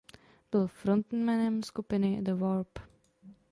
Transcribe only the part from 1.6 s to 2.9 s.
skupiny The Warp.